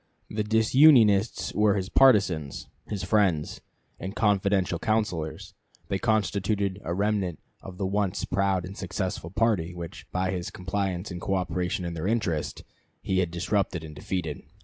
[0.31, 3.61] The disunionists were his partisans, his friends,
[3.99, 5.53] and confidential counselors;
[5.89, 11.11] they constituted a remnant of the once proud and successful party which, by his compliance
[11.11, 12.63] and coöperation in their interest,
[13.03, 14.41] he had disrupted and defeated.